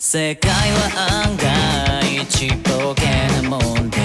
[0.00, 3.02] 世界は案外ちっぽけ
[3.42, 3.98] なもんで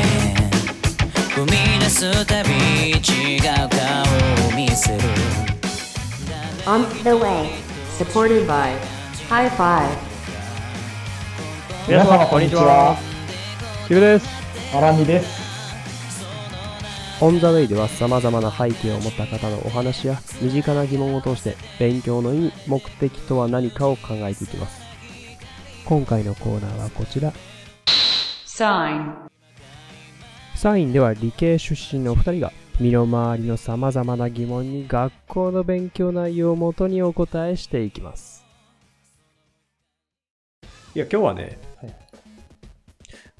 [1.35, 2.49] 踏み出すたび
[2.93, 4.99] 違う顔を見せる
[6.65, 7.51] On the way,
[7.95, 8.75] supported by
[9.29, 9.95] High Five.
[11.87, 12.97] 皆様こんにちは。
[13.87, 14.27] キムです。
[14.75, 15.43] アラミです。
[17.21, 24.82] オン・ザ・ウェイでは様々な背景を持った方のお話や身近な疑問を通して勉強の意味、目的とは何かを考えていきます。
[25.85, 27.33] 今回のコーナーはこちら。
[28.45, 29.13] Sign.
[30.55, 38.45] サインでは理系出身のお二人が身の回りの様々な疑問に学校の勉強内容をもとにお答えしていきます。
[40.95, 41.95] いや、今日はね、はい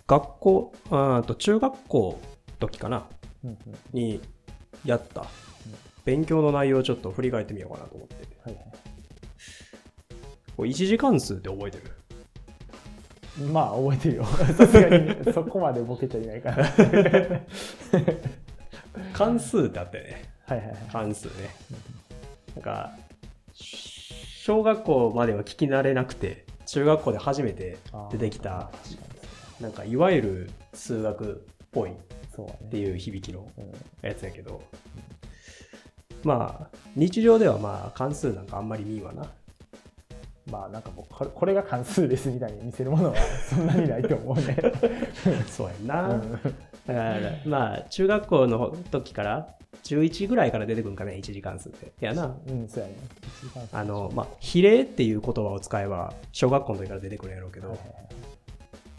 [0.05, 3.07] 学校、あーと中学校の時かな、
[3.45, 3.57] うんうん
[3.94, 4.19] に
[4.83, 5.25] やった
[6.03, 8.16] 勉強の内容をちょっと振り返ってみようかなと思って。
[8.44, 8.61] はいは
[10.57, 11.85] これ1次関数って覚えてる？
[11.85, 11.88] い、
[13.51, 14.25] まあ覚えてるよ。
[14.57, 16.63] さすがにそこまでボケちゃいないから。
[16.66, 16.69] は
[17.39, 18.17] い
[19.13, 20.23] 関数ってあったよね。
[20.45, 20.75] はいはい。
[20.91, 21.31] 関数ね。
[22.55, 22.95] なんか、
[23.53, 27.77] 小学校までは聞き慣れなくて、中学校で初めて
[28.11, 28.69] 出てきた、
[29.59, 31.93] なんかいわゆる数学っぽいっ。
[32.71, 34.63] ていう響きのうんやつやけど、
[36.23, 39.27] まあ、日常ではまあ関数なんかあんまり見んわな。
[40.52, 43.16] まあなんかもうこれこれが関数ですみたいに見せるものは
[43.49, 44.58] そんなにないと思うね。
[45.47, 46.09] そうやんな。
[46.09, 46.55] うん
[46.88, 51.91] だから、まあ、中学校の時から、中1ぐらいから出てくるんかね、一次関数って。
[52.02, 52.36] やな。
[52.47, 52.95] うん、そうやね。
[53.71, 58.03] あの、まあ、比例っていう言葉を使えば、小学校の時から出てくるんやろうけど、はいはいはい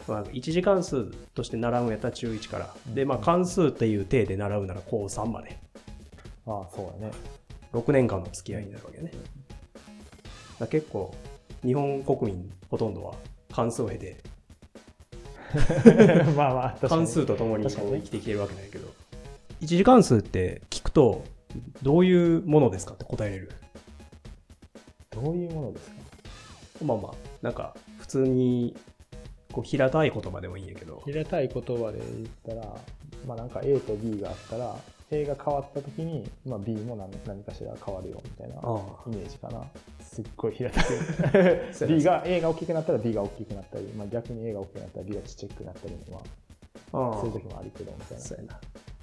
[0.07, 2.73] まあ、一次関数として習うんやったら中1から。
[2.93, 5.57] で、まあ、関数っていう体で習うなら高3まで。
[6.47, 7.13] ああ、そうだね。
[7.71, 9.11] 6年間の付き合いになるわけね。
[10.59, 11.13] だ結構、
[11.65, 13.15] 日本国民ほとんどは
[13.51, 14.17] 関数を経て、
[16.35, 18.87] まあまあ、関数とともに生きてきてるわけなんやけど、
[19.61, 21.23] 一次関数って聞くと、
[21.81, 23.51] どういうものですかって答えれる？
[25.11, 25.95] どういうものですか？
[26.83, 28.75] まあまあ、なんか、普通に、
[29.53, 32.75] こう、平たい言葉でもいいんやけど、平たい言葉で言ったら、
[33.25, 34.75] まあなんか A と B があったら、
[35.11, 39.03] A が変わった時に、まあ、B も何何かしら変わるよみたいなあ。
[39.07, 39.63] イメージかな。
[40.15, 40.93] すっごい平たく。
[41.87, 46.23] B が A が大きくなったら B が大きくなったり、まあ、逆に A が大きくなったら B がちっちゃくなったりのは、
[46.93, 47.17] あ、あ。
[47.17, 48.59] あそういう時もあるけどみたいな。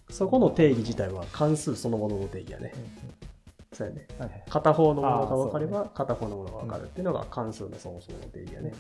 [0.09, 2.73] そこの定義自体は関数そのものの定義やね。
[2.75, 2.79] う。
[2.79, 4.07] んそうやね。
[4.19, 4.45] うんはいはい。
[4.49, 8.73] 片方のものが分かれあば、片方のものが分かるっていうのが関数のそもそもの定義やね。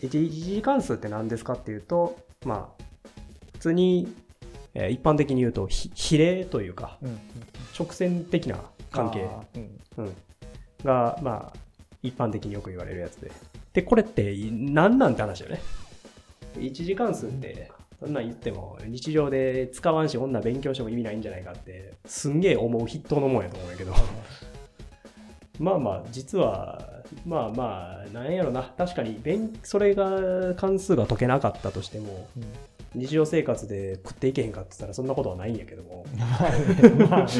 [0.00, 2.82] 一一次関数って何ですかっていうと、まあ、
[3.54, 4.14] 普通に、
[4.74, 7.18] えー一般的に言うと、ひ比例というか、うんうん
[7.78, 8.58] 直線的な
[8.90, 9.26] 関係。
[9.56, 10.04] うん。
[10.04, 10.16] うん、
[10.84, 11.58] が、まあ、
[12.02, 13.30] 一般的によく言われるやつで。
[13.72, 15.62] で、これって何なんて話だよね。
[16.60, 17.70] 一次関数って、
[18.00, 23.94] そんなん言っても日常で使わんし、女勉強しても意味ないんじゃないかって、すんげえ思う筆頭のもんやと思うんやけど。
[25.60, 28.62] まあまあ、実は、まあまあ、なんやろな。
[28.76, 32.42] 確かに勉、それが関数が解けなかったとしても、うん
[32.94, 36.04] 日常生活で食っていけへんかって言ったらそんなことはないんやけども。
[36.16, 37.32] まあねまあね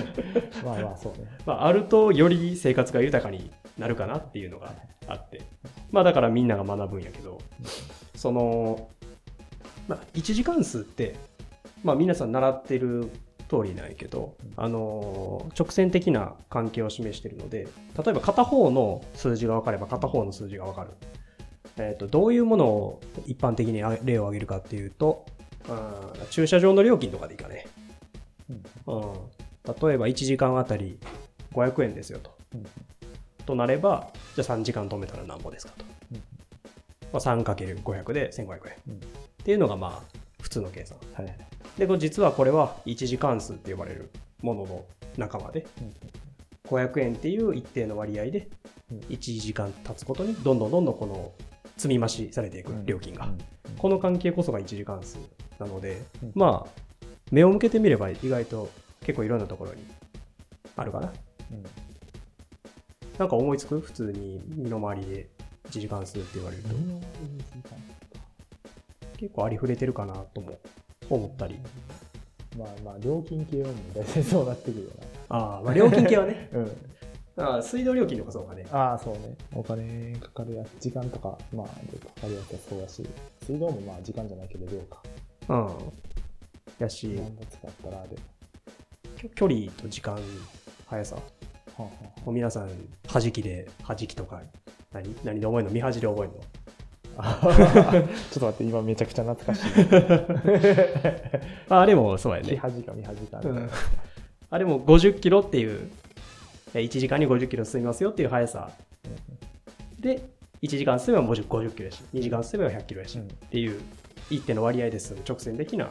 [0.64, 1.26] まあまあそうね。
[1.44, 4.72] まあ、あるとより生活が豊かになるかなっていうのが
[5.06, 5.42] あって、
[5.90, 7.38] まあだからみんなが学ぶんやけど、
[8.14, 8.88] その、
[9.88, 11.16] まあ、一次関数って、
[11.82, 13.10] まあ皆さん習ってる
[13.48, 17.68] 通りなんやけど、あの直線的な関係を示しているので、
[18.02, 20.90] 例えば片方の数字が分かれば片方の数字が分かる。
[21.78, 25.26] えー、とどういうものを一般的にあ例を挙げるかっていうと、
[25.68, 26.26] うん。
[26.30, 27.66] 駐車場の料金とかでいいかね。
[28.86, 28.98] うん。
[28.98, 29.12] うん、
[29.64, 30.98] 例えば1時間あたり
[31.52, 32.36] 500円ですよと。
[32.54, 32.66] うん。
[33.44, 35.84] となれば、じゃあ3時間止めたら何ぼですかと。
[36.12, 36.22] うん。
[37.12, 38.58] まあ、3×500 で1500円、
[38.88, 38.94] うん。
[38.94, 38.98] っ
[39.44, 40.98] ていうのがまあ普通の計算。
[41.14, 41.24] はい。
[41.26, 41.36] はい
[41.78, 44.10] で、実はこれは一次関数って呼ばれる
[44.42, 44.84] ものの
[45.16, 45.94] 仲間で、うん。
[46.68, 48.48] 500円っていう一定の割合で
[48.90, 48.98] うん。
[48.98, 51.32] 1時間経つことにどんどんどんどんこの
[51.76, 53.26] 積み増しされていく料金が。
[53.26, 53.38] うん。
[53.78, 55.18] この関係こそが一次関数
[55.64, 56.70] なので、うんまあ、
[57.30, 58.68] 目を向けてみれば意外と
[59.00, 59.82] 結構いろんなところに
[60.76, 61.12] あるかな。
[61.52, 61.64] うん
[63.18, 63.78] なんか思いつく？
[63.78, 65.28] 普通に身の回りで
[65.68, 66.98] 一次関数って言われると、何を
[67.38, 67.78] 一時間
[69.18, 70.58] 結構ありふれてるかなとも
[71.10, 71.58] 思ったり。
[72.58, 74.90] まあまあ料金系はもう大体 そうなってくるよ
[75.28, 76.48] ああ、まあ料金系はね。
[76.52, 76.58] な。
[76.60, 76.70] うん。
[77.36, 78.66] ああ水道料金とかそうかね。
[78.72, 79.36] ああ、そうね。
[79.54, 81.72] お金かかるやつ、時間とか、まあ、か
[82.22, 83.06] かるやつはそうだし、
[83.44, 85.02] 水道もまあ時間じゃないけど量か。
[85.48, 85.68] うん。
[86.78, 87.20] やし、っ
[87.82, 88.16] たらで。
[89.20, 90.18] きょ距離と時間、
[90.86, 91.16] 速さ。
[91.16, 91.88] は
[92.26, 92.70] あ皆さん、
[93.10, 94.40] 弾きで、弾きとか、
[94.92, 95.70] 何何で覚えるの？
[95.70, 96.40] 見恥で覚えるの？
[97.18, 99.68] あちょっと待って、今めちゃくちゃ懐かしい。
[101.68, 102.48] ま あ、あれもそうやね。
[102.50, 103.40] 木恥か見恥か。
[103.42, 103.70] うん
[104.50, 105.90] あれも50キロっていう、
[106.74, 108.70] え1時間に50キロ進みますよっていう速さ
[109.98, 110.28] で、
[110.60, 113.80] 1時間進めば50 50キロやし、2時間進めば100キロやし、うんっていう
[114.30, 115.90] 一定の割合で進む直線的な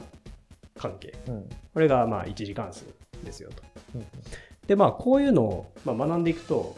[0.78, 1.14] 関係。
[1.28, 1.50] うん。
[1.74, 2.86] これがまあ1時間数
[3.24, 3.64] ですよと。
[3.96, 4.06] うん
[4.68, 6.76] で、まあこういうのをまあ学んでいくと、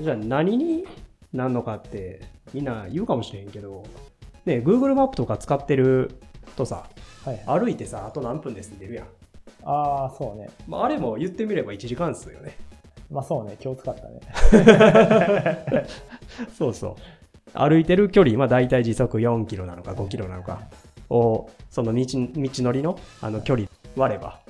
[0.00, 0.86] じゃあ何に
[1.32, 2.20] なんのかって
[2.54, 3.84] みんな言うかもしれんけど、
[4.44, 6.20] ね、Google マップとか使ってる
[6.56, 6.84] とさ、
[7.24, 7.60] はいはい。
[7.60, 9.06] 歩いてさ、あと何分ですって出るやん。
[9.64, 10.50] ああ、そうね。
[10.68, 12.56] まあ、あれも言ってみれば1時間数よね。
[13.10, 15.86] まあそうね、今日使ったね。
[16.56, 16.94] そうそう。
[17.54, 20.62] 歩いてる距離、まあ大体時速4キロなのか5キロなのか
[21.12, 24.40] を、その道道のりのあの距離割れば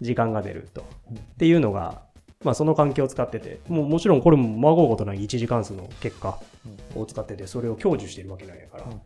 [0.00, 0.84] 時間が出ると。
[1.10, 2.02] うんっていうのが、
[2.44, 6.38] まあその環境を使ってて、もうもちろんこれもまごうことない1時間数の結果
[6.94, 9.00] を使ってて、それを享受してるわけなんやから、うん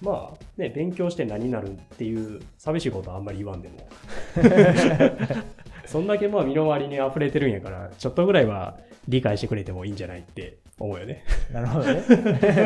[0.00, 3.88] まあね、勉強して何になるっていう寂しいことはあんまり言わんでも。
[5.86, 11.24] そんだけまあ身の回りに溢れてるんやから、ちょっとぐらいは理解してくれてもいいんじゃないって思うよね。
[11.52, 12.02] なるほどね。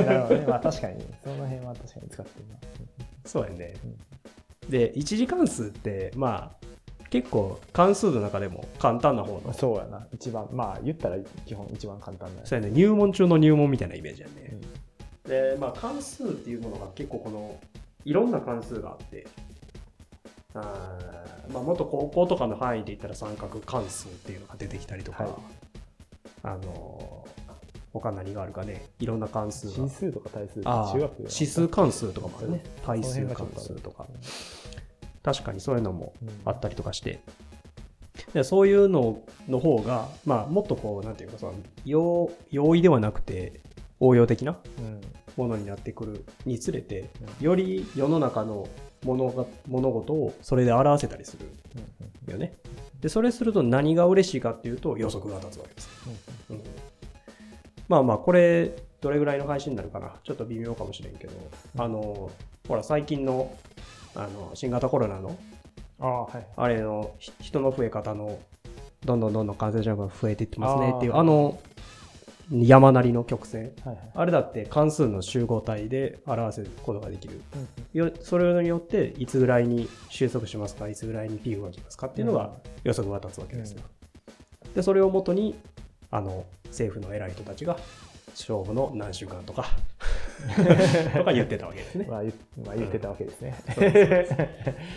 [0.07, 0.47] なるほどね。
[0.47, 2.55] まあ確かに、その辺は確かに使ってるな。
[3.25, 3.75] そうやね。
[4.69, 6.67] で、1次関数って、まあ、
[7.11, 10.07] 結構関数の中でも簡単な方の、そうやな。
[10.13, 12.47] 一番、まあ言ったら基本一番簡単だよ。
[12.47, 14.59] そうやね、入門中の入門みたいなイメージやね。
[15.27, 17.59] で、まあ、関数っていうものが結構この、
[18.05, 19.27] いろんな関数があって、
[20.55, 25.33] あーまあ、もっと高校とかの範囲で言ったら三角関数っていうのが出てきたりとか、はい
[26.43, 27.40] あのー
[27.93, 29.91] 他何があるかね、いろんな関数が指。
[29.91, 32.63] 数とか対数ってああ中学指数関数とかもあるね。
[32.77, 34.07] そ対数関数とか。
[35.23, 37.21] 確かにそういうのもうんあったりとかして。
[38.35, 41.51] でそういうのの方が、まあ、もっとこう、なんていうかさ、
[41.85, 43.61] 容容易ではなくて、
[43.99, 45.01] 応用的なうん
[45.37, 47.11] ものになってくるにつれて、
[47.41, 48.69] うより世の中の
[49.05, 51.49] 物が物事をそれで表せたりする
[52.27, 52.55] うんよね。
[53.01, 55.89] で、それすると何が嬉しいかっていうと予測が立つわけです。
[57.91, 60.13] うんうんまあまあ、これ、どれぐらいの配信になるかな。
[60.23, 61.33] ちょっと微妙かもしれんけど、
[61.77, 62.31] あの、
[62.69, 63.53] ほら、最近の、
[64.15, 65.37] あの、新型コロナの、
[65.99, 66.47] ああ、はい。
[66.57, 68.39] あれの、ひ人の増え方の、
[69.05, 71.59] どんどんどんどん感染者が増えていってますねっていう、あの、
[72.53, 73.73] 山なりの曲線。
[73.85, 74.11] はいはい。
[74.15, 77.41] あれだって関数の集合体で表せることができる。
[77.55, 82.53] うんよそれによって、いつぐらいに収束しますか、いつぐらいにピークが来ますかっていうのが
[82.85, 83.83] 予測が立つわけですよ。
[84.75, 85.55] で、それをもとに、
[86.11, 87.77] あの、政府の偉い人たちが、
[88.31, 89.67] 勝負の何週間とか、
[91.17, 92.07] とか言ってたわけですね。
[92.09, 92.33] まあ言
[92.65, 93.55] まあ言ってたわけですね。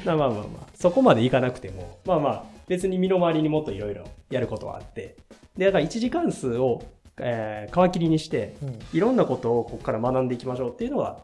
[0.05, 5.15] まあまあまあまあ、そこまでいかなくても、まあまあ、別に身の回りにもっといろいろやることはあって、
[5.57, 6.83] で、だから一次関数を、
[7.19, 11.19] えー皮切りにして、うんいろんなことをここから学んでいきましょうっていうのが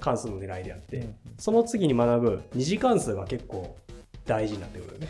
[0.00, 3.76] 関数の狙いであって、うんその次に学ぶ二次関数が結構
[4.24, 5.08] 大事になってくるよね。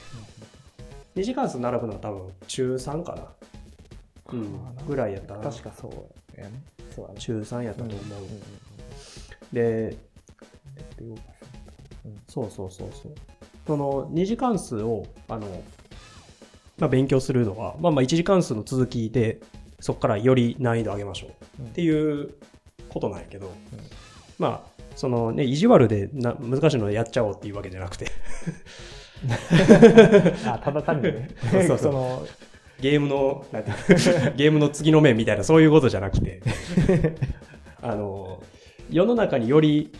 [1.14, 3.28] 二次関数並ぶのは多分中3かな。
[4.86, 5.42] ぐらいやったな。
[5.42, 6.62] 確かそうやね。
[6.94, 7.20] そうやね。
[7.20, 8.20] 中3やったと思う。
[8.20, 8.40] んんん
[9.52, 9.96] で、
[12.28, 13.14] そうそうそうそう。
[13.66, 15.62] その二次関数を、あの、
[16.78, 19.40] まあ、勉強するのは、まあまあ一次関数の続きで、
[19.80, 21.28] そこからより難易度上げましょ
[21.60, 22.34] ううんっていう
[22.88, 23.52] ことなんやけど、
[24.38, 28.06] まあ、そのね、意地悪でな難しいのやっちゃおうっていうわけじゃなくて、
[30.46, 32.26] あ、ただ単にね そうそうそう その、
[32.80, 33.70] ゲームの、なんて
[34.36, 36.42] ゲームの次の面みたいな、そういうことじゃなくて、
[37.82, 38.42] あの、
[38.90, 39.92] 世の中により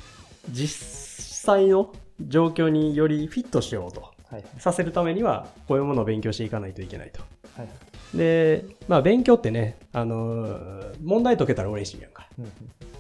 [0.50, 4.12] 実際の状況によりフィットしようと
[4.58, 7.20] させるためには、こういうものを勉強していかないといけないと。
[7.56, 8.16] はい。
[8.16, 10.58] で、まあ勉強ってね、あの、
[11.02, 12.28] 問題解けたら嬉しいやんか。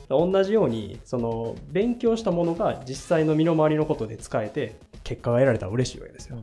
[0.08, 6.38] 同じように、その、勉強したものが実際の身の回りのことで使えて、結果が得られたら嬉しいわけですよ。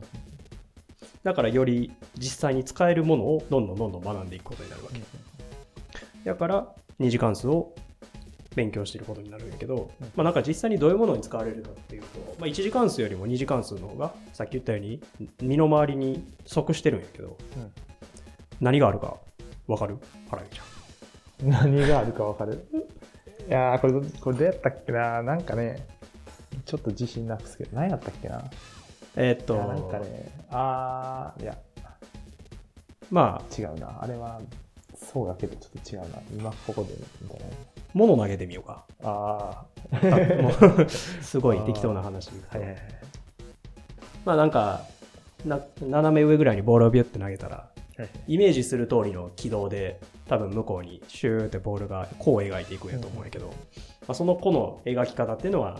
[1.22, 5.00] だからより実際に使えるものをどんどんどんどん学んでいくことになるわけ。
[6.24, 7.74] だから二次関数を
[8.54, 10.06] 勉強していることになるんやけど、うん。
[10.14, 12.06] まあなんか実際にどういうものに使われるかっていうと、
[12.38, 15.00] まあ、一次関数よりも二次関数の方がさっき言ったように
[15.40, 17.72] 身の回りに即してるんやけど、うん。
[18.60, 19.16] 何があるか
[19.66, 19.98] わかる？
[20.30, 21.50] 原口ちゃん。
[21.50, 22.66] 何があるかわかる？
[23.48, 25.86] いやーこれどこれどうやったっけななんかね
[26.64, 28.44] ちょっと自信なくすけど何やったっけな
[29.16, 31.56] えーっと、なんかねあーいや。
[33.10, 33.98] まあ、違うな。
[34.00, 34.40] あれは
[34.96, 36.18] そうだけどちょっと違うな。
[36.34, 37.40] 今ここでみたい
[37.92, 38.84] 物投げてみようか。
[39.02, 42.30] なああ すごい適当な話。
[42.48, 42.78] はいはいはい。
[44.24, 44.86] まあなんか
[45.44, 47.56] な、斜め上ぐらいにボールをビュッて投げたら、
[47.98, 53.52] はいイメージする通りの軌道で多分向こうにシューってボールがこう描いていくんやと思うんやけど、ま
[54.08, 55.78] あ、その個の描き方っていうのは、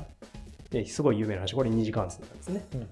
[0.71, 1.55] ね、すごい有名な話。
[1.55, 2.65] これ2次関数なんですね。
[2.75, 2.89] うん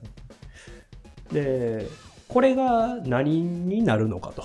[1.33, 1.89] で
[2.29, 4.43] これが何になるのかと。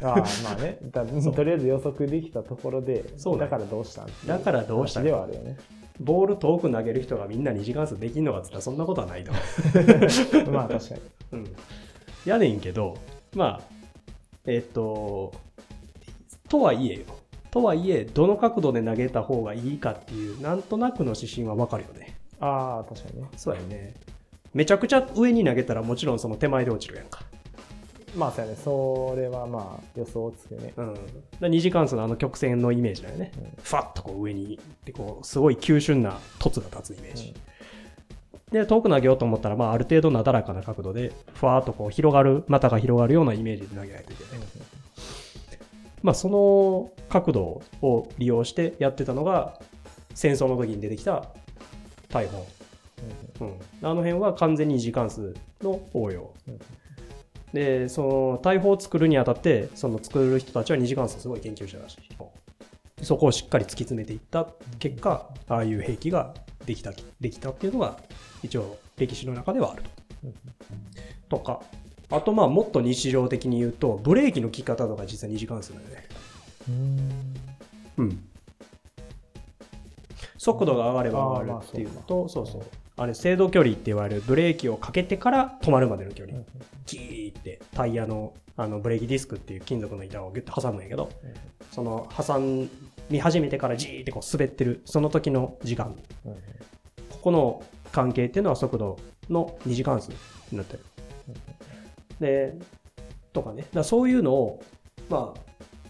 [0.00, 0.78] ああまあね。
[0.90, 5.56] だとりあえず予測できたところでそうだからどうしたんだからどうしたではあるよね。
[6.00, 9.32] ボール遠く投げる人がみんな2次関数できんのかっつったらそんなことはないと、
[10.52, 11.00] まあ確かに。
[11.32, 11.46] うん、
[12.24, 12.96] やねんけど
[13.34, 13.60] まあ
[14.46, 15.32] えっと
[16.48, 17.00] とはいえよ。
[17.50, 22.18] とはいえどの角度で投げた方がいいかっていうなんとなくの指針は分かるよね。
[22.40, 23.28] ああ確かにね。
[23.36, 23.94] そうやね
[24.58, 27.22] めちゃくちゃ上に投げたらもちろんその手前で落ちるやんか。
[28.16, 28.58] まあそうやね。
[28.64, 30.72] それはまあ予想つくね。
[30.76, 30.94] うん、
[31.42, 33.44] 2次関数のあの曲線のイメージだよね、うん。
[33.62, 37.34] ファッとこう上に行ってこうすごい急峻な凸が立つイメージ、
[38.50, 44.48] で遠く投げようと思ったら、まあ、ある程度なだらかな角度でふわーっとこう広がる股が広がるようなイメージで投げないといけない、
[46.02, 49.60] まあ、その角度を利用してやってたのが
[50.14, 51.26] 戦争の時に出てきた
[52.08, 52.44] 大砲、
[53.40, 56.58] うん、あの辺は完全に2次関数の応用、うん
[57.52, 66.34] でその大砲を作るにあたってその作る人たちは2次関数すごい研究したらしいそこをしっかり突き詰めていった結果ああいう兵器が
[66.66, 67.98] できたできたっていうのが
[68.42, 69.82] 一応歴史の中ではある
[71.28, 71.38] と。
[71.38, 71.60] とか
[72.10, 76.08] あとまあもっと日常的に言うとブレーキの効き方とか実は2次関数だよね。
[77.98, 78.28] うん。
[80.36, 82.62] 速度が上がれば上がるっていうのと、そうそう。
[82.98, 86.38] あれ、制動距離って言われるブレーキをかけてから止まるまでの距離。
[86.86, 91.10] ギーってタイヤのあのブレーキディスクっていう金属の板をギュッと挟むんやけど、
[91.70, 92.40] その挟
[93.08, 95.96] み始めてからジーってこう滑ってる、その時の時間。
[97.10, 97.62] ここの
[97.92, 98.98] 関係っていうのは速度
[99.30, 100.10] の二次関数
[100.50, 100.84] になってる。
[102.18, 102.54] で、
[103.32, 103.64] とかね。
[103.72, 104.62] だそういうのを、
[105.08, 105.34] ま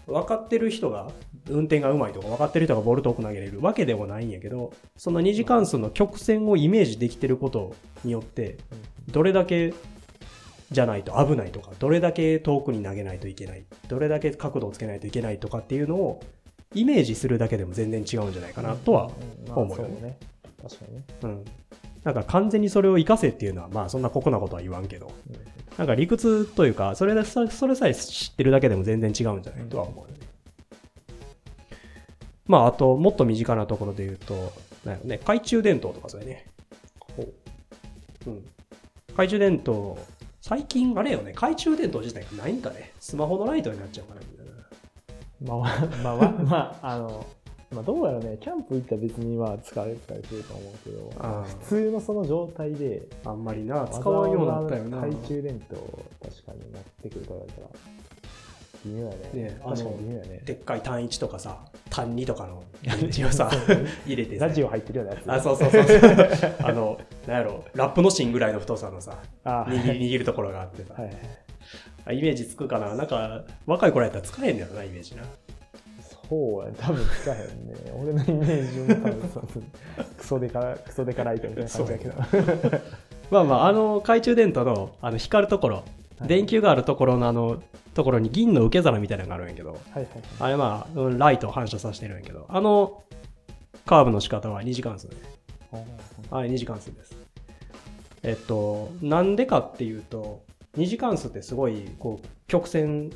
[0.07, 1.11] あ、分かってる人が、
[1.49, 8.57] 運転がうまいとか分かってる人がボール遠く投げれるわけでもないんやけど、その二次関数の曲線をイメージできてることによって、
[9.11, 9.73] どれだけ
[10.71, 16.21] じゃないと危ないとか、どれだけ遠くに投げないといけない、どれだけ角度をつけないといけないとかっていうのを、
[16.75, 19.09] イメージするだけでも全然違うんじゃないかなとは
[19.55, 20.01] 思うよね。
[20.01, 20.17] ね
[20.61, 21.45] 確かにねうん。
[22.03, 25.11] なんか完全にそれを活かせっていうのは、まあそんな酷なことは言わんけど、
[25.77, 30.28] なんか理屈というか、それそれさえ知ってるだけでも全然違うんじゃないとは思うよね。
[32.49, 34.33] まああと、もっと身近なところで言うと、
[34.83, 36.47] なんやろね、懐中電灯とかそれね。
[38.25, 38.43] うん。
[39.09, 39.97] 懐中電灯、
[40.41, 42.91] 最近あれよね、懐中電灯自体がないんかね。
[42.99, 44.51] スマホのライトになっちゃうからみたいな。
[45.41, 47.25] まあまあまあまあ、の
[47.71, 55.01] まあどうやろうねキャンプ行ったら別にまあ使われてたりすると思うけど普通のその状態であんまりな、使わんようになったよな。
[55.01, 57.67] 懐中電灯を確かに持ってくると言われたら
[58.85, 59.17] 微妙やね。
[59.33, 60.41] ねあのね。
[60.45, 63.49] でっかい単一とかさ、単二とかの電池をさ、
[64.05, 64.47] 入れてさ。
[64.47, 65.31] ラジオ入ってるようなやつ。
[65.31, 66.55] あ、そうそうそうそう。
[66.63, 71.17] あの、なんやろ、ラップの芯ぐらいの太さのさ、あ握り握るところがあってさ、はい
[72.05, 72.95] あイメージつくかな？
[72.95, 75.23] なんか、若い頃やったら使えんだよな、イメージな。
[76.29, 76.75] そうやね。
[76.79, 77.75] 多分使えへんね。
[77.93, 79.47] 俺のイメージも多分そう
[80.17, 82.13] クソデカクソデカライトみたいな感じだけど。
[83.29, 85.85] まあまあ、あの懐中電灯のあの光るところ、はい
[86.27, 87.61] 電球があるところのあの、
[87.93, 90.07] ところに銀の受け皿みたいなのがあるんやけど、はいはいはい
[90.39, 93.03] あれまあ、うんライトを反射させてるんやけど、あの
[93.85, 95.15] カーブの仕方は2次関数ね。
[96.31, 97.15] あれ2次関数です。
[98.23, 100.43] えっと、なんでかっていうと、
[100.77, 103.09] 2次関数ってすごいこう曲線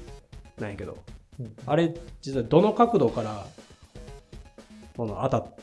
[0.60, 0.98] なんやけど、
[1.40, 3.46] うんあれ、実はどの角度から、
[4.96, 5.54] この当たっ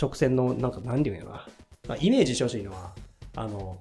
[0.00, 1.46] 直線の、なんか、なんていうんやろな。
[1.88, 2.92] まあイメージしてほしいのは、
[3.36, 3.78] あの、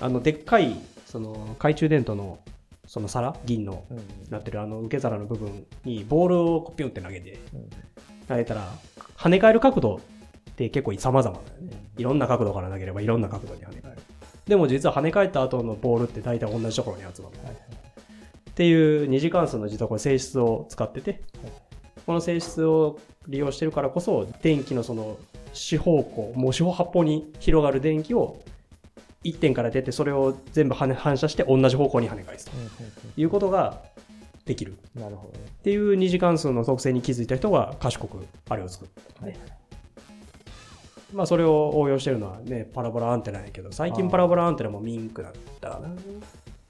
[0.00, 0.76] あの、でっかい、
[1.12, 2.38] その、懐中電灯の、
[2.86, 4.00] その皿、銀の、うん
[4.30, 7.68] なってるあの受け皿の部分にボールをピュンって投げて、うん
[8.26, 8.72] 投げたら、
[9.18, 10.00] 跳ね返る角度っ
[10.56, 11.90] て結構様々だよね。
[11.98, 13.98] いろんな角度から投げればいろんな角度に跳ね返る。
[14.46, 17.36] でも実は跳ね返った後のボールって大体同じところに集まる。
[18.50, 21.22] っていう二次関数の実はこれ性質を使ってて、
[22.06, 25.18] この性質を利用してるからこそ、電気のその
[25.52, 28.40] 四方向、もう四方八方に広がる電気を
[29.24, 32.52] 一点から出て、それを全部反射して同じ方向に跳ね返すと。
[33.16, 33.82] いうことが
[34.44, 34.76] できる。
[34.96, 35.44] うんなるほどね。
[35.46, 38.88] っていう二次関数の特性に気づいた人が賢くあれを作っ
[39.20, 39.36] た、ね。
[41.12, 45.88] まあそれを応用してるのはねパラボラアンテナやけど最近パラボラアンテナもミンクだったかな。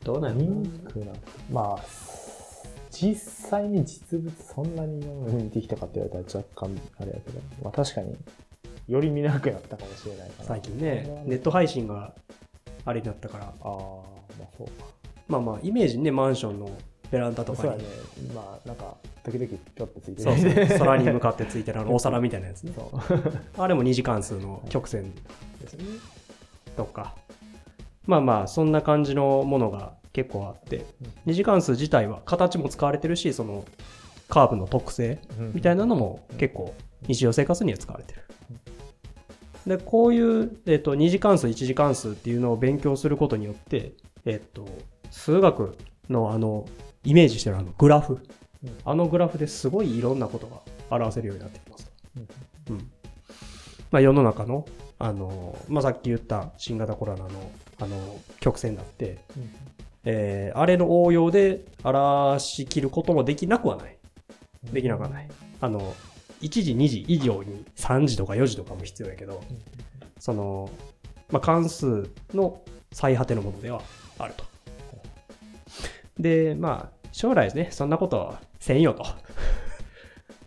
[0.04, 1.12] どうなんリやろンクな。
[1.50, 1.84] まあ
[2.90, 8.14] 実際に実物そんなに今まで見てきたかって言われたら若干あれやけど、まあ、確かに
[8.88, 12.14] より見なくなったかもしれない最近ねネット配信が
[12.84, 13.44] あれになったから。
[13.44, 13.68] ああ
[14.38, 14.86] まあそうか。
[15.28, 16.70] まあまあイメージねマンションの
[17.10, 17.68] ベランダとかに。
[17.68, 17.84] そうやね。
[18.34, 20.66] まあ、なんか、時々ぴょってついてそうる。
[20.66, 20.78] そう。
[20.80, 22.72] 空に向かってついてるあのお皿みたいなやつね。
[23.56, 25.12] あれも二次関数の曲線。
[25.60, 25.84] ですね。
[26.76, 27.14] とか。
[28.06, 30.86] まあまあそんな感じのものが結構あって。
[31.26, 33.64] 二次関数自体は形も使われてるしその
[34.28, 35.20] カーブの特性
[35.52, 36.74] みたいなのも結構
[37.06, 38.22] 日常生活には使われてる。
[39.66, 43.92] でこういう、えっと、二次関数一次関数っていうのを勉強することによって、
[44.24, 44.66] えっと、
[45.10, 45.76] 数学
[46.10, 46.66] のあの
[47.04, 48.22] イメージしてるあのグラフ、うん
[48.84, 51.90] あのグラフですごいいろんなことが表せるようになってきます。
[52.16, 52.20] う
[52.72, 52.90] んうん
[53.90, 54.66] まあ、世の中の
[55.00, 57.28] あの、まあ、さっき言った新型コロナの
[57.80, 59.18] あの曲線だって、
[60.04, 63.96] えーあれの応用で表しきることもできなくはない。
[64.72, 65.28] できなくはない。
[65.60, 65.94] あの、
[66.42, 69.42] 1時、2時以上に3時とか4時とかも必要やけど、
[70.18, 70.70] その、
[71.30, 72.60] まあ、関数の
[72.92, 73.82] 最果てのものでは
[74.18, 74.44] あると。
[76.18, 79.04] で、まあ、将来ですね、そんなことはせんよと。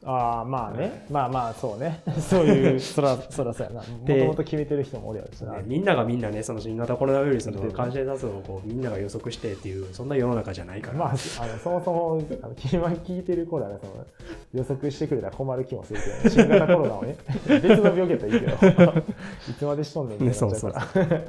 [0.05, 1.05] ああ、まあね。
[1.09, 2.01] まあまあ、そうね。
[2.21, 3.81] そういう、そら、そらそうやな。
[3.81, 5.53] もとでもと決めてる人もおるやろしな。
[5.53, 10.97] ねみんながみんなね、その新型コロナウイルスの感染者数をこうみんなが予測してっていう、そんな世の中じゃないから。
[10.97, 11.17] まあ、あの
[11.57, 14.05] そもそも、あの今聞いてる子らがその
[14.53, 17.15] 予測してくれたら困る気もするけど、新型コロナをね、
[17.49, 18.93] 別の病気やったらいいけど、
[19.49, 21.21] いつまでしとんねんってなっちゃうから。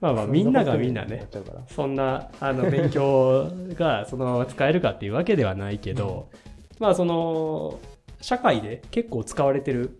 [0.00, 1.26] まあまあ、みんながみんなね。
[1.68, 6.28] そんなあの勉強がそのまま使えるかっていうわけではないけど、
[6.78, 7.80] まあその
[8.20, 9.98] 社会で結構使われてる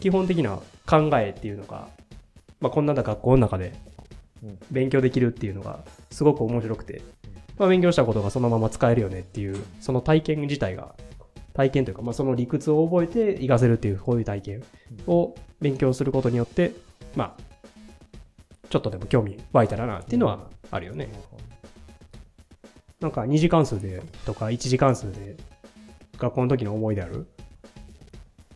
[0.00, 1.88] 基本的な考えっていうのが、
[2.60, 3.72] まあ、こんな学校の中で
[4.44, 4.58] うん。
[4.70, 7.02] 勉強できるっていうのがすごく面白くて、
[7.58, 10.94] まあ、勉強したことがそのまま使えるよねっていうその体験自体が
[11.54, 14.64] 体験というか、まあ、その理屈を覚えて活かせるっていうこういう体験
[15.06, 16.72] を勉強することによって
[17.16, 17.42] まあ
[18.68, 21.08] ちょっとでも興味湧いたらなっていうのはあるよね。
[23.00, 25.36] なんか2次関数でとか1次関数で
[26.18, 27.26] 学校の時の思い出ある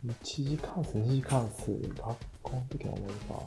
[0.05, 3.41] ？1次関数、2次関数、学校の時の思い出か。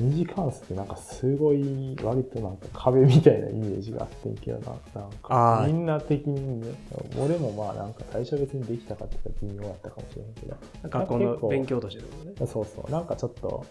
[0.00, 5.00] 2次関数ってなんかすごい割となんか壁みたいなイメージがあってんけどな。
[5.00, 6.74] なんかみんな的にね、
[7.18, 10.56] 俺もまあなんか最初別にできたかって言ったら微妙だったかもしれんけど。
[10.88, 12.46] 学校の勉強としてね。
[12.46, 12.90] そうそう。
[12.90, 13.66] なんかちょっと、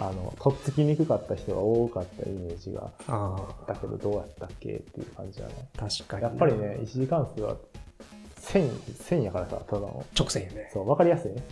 [0.00, 5.54] あの、とっつきにくかった人が多かったイメージがああったけど、どうやったっけっていう感じだね。
[5.78, 6.22] あ、確かに。
[6.24, 7.56] やっぱりね、1次関数は
[8.40, 8.68] 線、
[9.00, 10.04] 線やからさ、ただの。
[10.18, 10.70] 直線やね。
[10.72, 11.42] そう、わかりやすいね。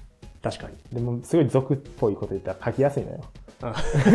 [0.42, 0.76] 確かに。
[0.92, 3.24] でも、すごい俗っぽいこと言ったら書きやすいのよ。
[3.60, 3.74] あ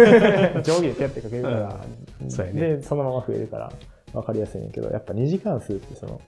[0.64, 1.86] 上下でピャって書けるから、
[2.22, 3.72] うんそうやねで、そのまま増えるから、
[4.14, 6.22] わかりやすいんやけど、やっぱ二次関数ってその、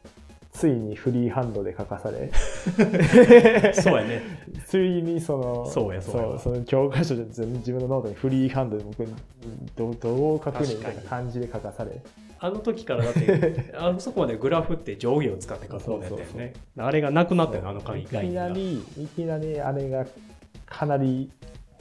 [0.56, 2.32] ついにフリーハンドで書かされ、
[3.76, 4.22] そうやね。
[4.66, 9.06] ついにその、そうやそうやその教科書で自自分のノートにフリーハンドで僕
[9.76, 12.02] どうどう書くねんみたいな感じで書かされ、
[12.40, 16.54] あの時からだって、 あそこまでグラフって上下を使って書こうだったよね。
[16.78, 18.48] あれがなくなったよね、あのい概念が。
[18.48, 20.06] きなり、いきなりあれが
[20.66, 21.30] かなり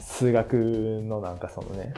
[0.00, 0.54] 数学
[1.00, 1.94] のなんかそのね、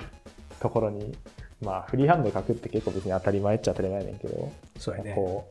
[0.60, 1.16] ところに、
[1.62, 5.14] まあフリーハンドで書くって結構別に当たり前っちゃ当たり前やねんけど、そうやね。
[5.14, 5.48] こ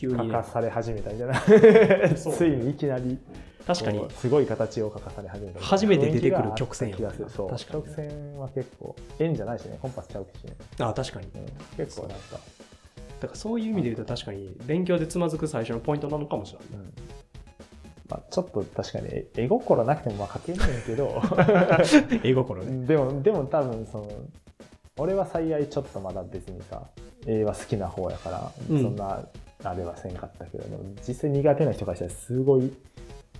[0.00, 0.14] 急に。
[0.14, 0.44] ねう書か。
[0.44, 3.18] され始めたみたいな、ついにいきなり。
[3.66, 4.04] 確かに。
[4.10, 7.36] すごい形を書かされ始めた初めて出てくる曲線や雰囲気があった気がする。
[7.36, 7.50] そう。
[7.50, 9.78] 確かに曲線は結構円じゃないしね。
[9.80, 11.26] コンパスちゃうしね、あ確かに。
[11.26, 12.38] うん、結構なんか、
[13.20, 16.86] だからそういう意味で言うと確かに勉強でつまずく最初のポイントなのかもしれない。
[16.86, 16.92] うん。
[18.08, 21.22] まあ、ちょっと確かに絵絵心なくてもまあ書けんねんけど。
[22.24, 22.86] 絵心ね。
[22.86, 24.08] でもでも多分その
[24.98, 26.82] 俺は幸いちょっとまだ別にさ
[27.26, 28.82] 絵は好きな方やから、うん。
[28.82, 29.24] そんな
[29.64, 32.72] あれはせんかったけどでも実際苦手な人からしたらすごい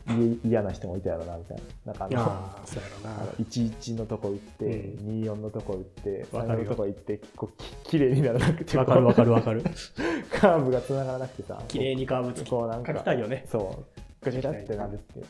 [0.08, 2.20] い嫌な人もいたやろなみたいななんかあの
[3.02, 3.44] うな。
[3.44, 4.68] 11のとこ行って、う
[5.02, 9.62] 24のとこ行って3わかるよのとこ行って結構き綺麗にならなくてわかるわかるわかる。
[10.32, 13.44] カーブがつながらなくてさ綺麗にカーブつき書こうなんかきたいよね。
[13.48, 15.20] そうガチャガチャってなるって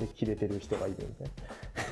[0.00, 0.96] で切れてる人がいる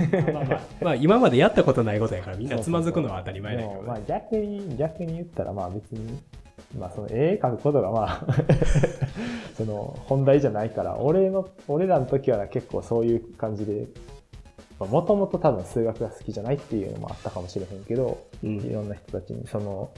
[0.00, 3.76] みたいなまあまあ、まあ今までやったことないことやからみんなつまずくのは当たり前だけどね。
[3.80, 6.18] でもまあ逆に逆に言ったらまあ別に
[6.78, 8.26] まあその絵描くことがまあ
[9.56, 13.86] その本題じゃないから俺の俺らの時は結構そういう感じで
[14.78, 18.58] もともと多分数学が好きじゃないっていうのもあったかもしれへんけど、うん。
[18.58, 19.90] いろんな人たちにその、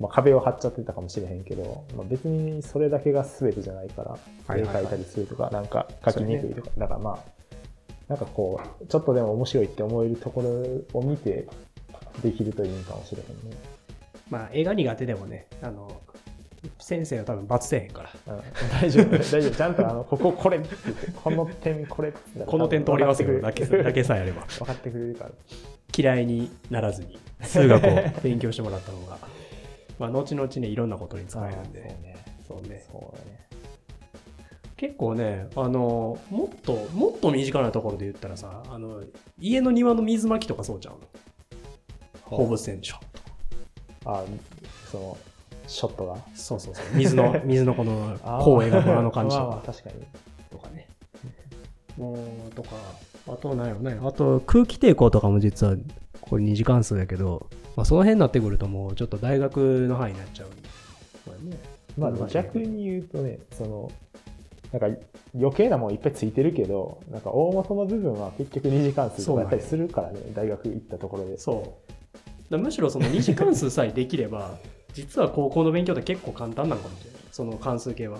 [0.00, 4.02] まあ、壁を張っちゃってたかもしれへんけど、まあ、別にそれだけが全てじゃないか
[4.48, 7.42] ら絵描いたりするとかなんか描きにくいとか、だからまあ
[8.08, 11.46] なんかこうちょっとでも面白いって思えるところを見て
[12.22, 13.56] できるといいかもしれへんね。
[14.30, 16.00] まあ絵が苦手でもね、あの、
[16.78, 18.10] 先生は多分罰せえへんから。
[18.34, 18.42] うん
[18.80, 19.50] 大丈夫、大丈夫。
[19.50, 20.60] ちゃんと、あの、ここ、これ
[21.22, 22.12] この点、これ
[22.46, 24.42] この点通りますけ分かってくれるだけさえあれば。
[24.42, 25.30] 分かってくれるから。
[25.96, 27.88] 嫌いにならずに数学を
[28.22, 29.18] 勉強してもらった方が
[29.98, 31.80] まあ、後々ね、いろんなことに使えるんで。
[31.80, 32.24] そうね。
[32.48, 32.84] そうね。
[32.90, 33.46] そうだね。
[34.76, 39.02] 結構ね、あの、もっと、もっと身近なところで言ったらさ、あの、
[39.38, 41.00] 家の庭の水まきとかそうちゃうの？
[42.24, 42.96] 放物線でしょ。
[44.06, 44.24] あ、
[44.90, 45.18] その、
[45.72, 46.16] ショットが。
[46.34, 46.84] そうそうそう。
[46.94, 50.04] 水の、 水のこの、あーこう描くあの感じまあまあとか確かに。
[50.50, 50.86] とかね。
[51.96, 52.70] もう、とか、
[53.28, 53.98] あと何やろね。
[54.02, 55.76] あと、空気抵抗とかも実は、
[56.20, 60.48] これ2次関数やけど、まあ、その辺になってくるともう、ちょっと大学の範囲になっちゃう。
[61.24, 61.56] これね。
[61.98, 63.90] まあ逆に言うとね、その、
[64.72, 64.98] なんか
[65.34, 71.38] 余計なもんいっぱいついてるけど、なんか大元の部分は結局二次関数とかやったりするからね、大学行ったところで。
[71.38, 71.74] そ
[72.50, 72.58] う。
[72.58, 74.58] むしろその二次関数さえできれば、
[74.92, 77.20] 実は高校の勉強って結構簡単なのかもしれない。
[77.30, 78.18] その関数系は。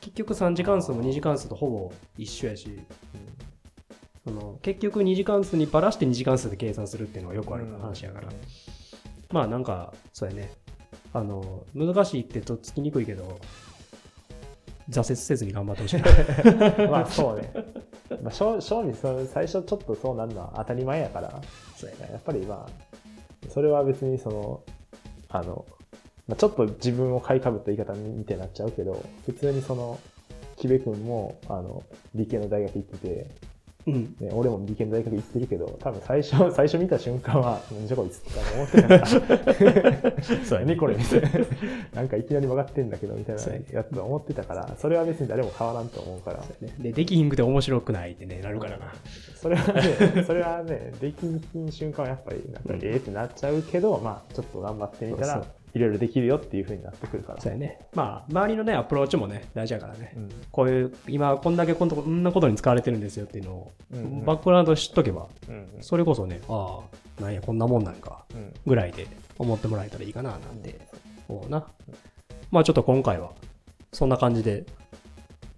[0.00, 2.80] 結局3次関数も2次関数とほぼ一緒やし、
[4.24, 8.28] その結局2次関数にばらして2次関数で計算するっていうのがよくある話やから。
[9.30, 10.50] まあなんか、そうやね。
[11.12, 13.38] あの、難しいってとっつきにくいけど、
[14.90, 16.04] 挫折せずに頑張ってほしいな。
[16.88, 17.52] まあそうね。
[18.22, 21.42] まあ正正味その最初ちょっとそうなんのは当たり前やから、
[21.76, 22.12] そうやね。
[22.12, 24.62] やっぱりまあ、それは別にその、
[25.28, 25.66] あの、
[26.26, 29.98] まあ、ちょっと自分を買いかぶった言い方みたいになっちゃうけど、普通にその、
[30.56, 31.82] 木部君も、あの、
[32.14, 33.26] 理系の大学行ってて、
[33.88, 34.16] うん。
[34.20, 41.28] ね、俺も理系の大学行ってるけど、多分最初、 最初見た瞬間は、何じゃこいつって思ってたから、 そうやね、これ、みたいな。
[41.94, 46.42] なんかいきなり曲がってんだけど、みたいなやつ思ってたから、それは別に誰も変わらんと思うから、
[46.78, 48.92] で、できひんくて面白くないってね、なるからな。
[49.34, 52.84] それはね、 それはね、できん瞬間はやっぱり、なんか、うん。
[52.84, 57.40] ええってなっちゃうけど、まあ、ちょっと頑張ってみたらいろいろできるよっていう風になってくるから。
[57.40, 57.78] そうやね。
[57.94, 60.12] まあ、周りのね、アプローチもね、大事やからね。
[60.16, 60.28] うん。
[60.50, 66.80] こういう、今、こんだけこんなことに使われてるんですよっていうのを、うんうんバックグラウンド知っとけば、うんそれこそね、あ
[67.18, 68.52] あ、なんや、こんなもんなんか、うん。
[68.66, 69.06] ぐらいで
[69.38, 70.78] 思ってもらえたらいいかな、なんて
[71.28, 71.66] 思うな。
[72.50, 73.32] まあ、ちょっと今回は、
[73.92, 74.64] そんな感じで、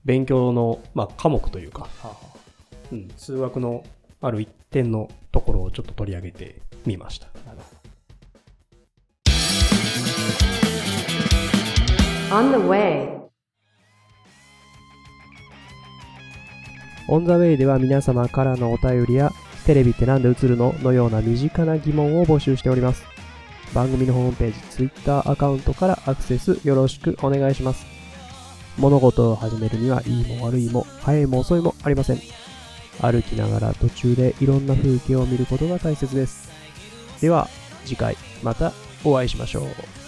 [0.05, 2.17] 勉強の、まあ、科目というか、はあは
[2.93, 3.85] うん、数学の
[4.21, 7.29] ある一点のところをちょっと取り上げてみました。
[12.33, 13.09] On the way.
[17.09, 19.33] オンザウェイでは皆様からのお便りや、
[19.67, 23.03] テレビってなんで映るののような身近な疑問を募集しております。
[23.75, 27.85] 番組のホームページ、Twitter アカウントからアクセスよろしくお願いします。
[28.79, 32.21] 物事を始めるには、いいも悪いも、早いも遅いもありません。
[33.01, 36.49] 歩きながら途中でいろんな風景を見ることが大切です。
[37.21, 37.49] では、
[37.85, 40.00] 次回またお会いしましょう。